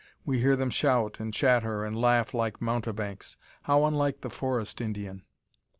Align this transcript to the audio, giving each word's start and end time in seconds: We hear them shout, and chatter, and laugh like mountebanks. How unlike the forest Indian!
We 0.25 0.39
hear 0.39 0.55
them 0.55 0.71
shout, 0.71 1.19
and 1.19 1.31
chatter, 1.31 1.83
and 1.83 1.95
laugh 1.95 2.33
like 2.33 2.59
mountebanks. 2.59 3.37
How 3.61 3.85
unlike 3.85 4.21
the 4.21 4.31
forest 4.31 4.81
Indian! 4.81 5.21